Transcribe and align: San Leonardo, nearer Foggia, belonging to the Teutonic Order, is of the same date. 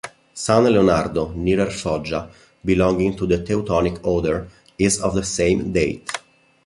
San 0.43 0.63
Leonardo, 0.63 1.31
nearer 1.35 1.69
Foggia, 1.69 2.27
belonging 2.65 3.15
to 3.15 3.27
the 3.27 3.37
Teutonic 3.45 4.03
Order, 4.03 4.47
is 4.79 4.99
of 4.99 5.13
the 5.13 5.23
same 5.23 5.71
date. 5.71 6.09